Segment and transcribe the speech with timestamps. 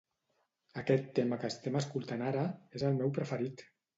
[0.81, 2.47] Aquest tema que estem escoltant ara
[2.79, 3.65] és el meu preferit.